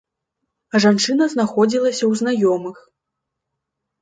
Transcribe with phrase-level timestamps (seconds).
[0.85, 2.77] Жанчына знаходзілася ў знаёмых.